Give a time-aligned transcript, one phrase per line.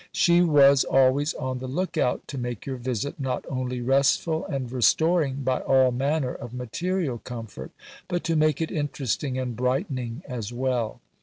[0.11, 4.71] She was always on the look out to make your visit not only restful and
[4.71, 7.69] restoring by all manner of material comfort,
[8.07, 11.01] but to make it interesting and brightening as well.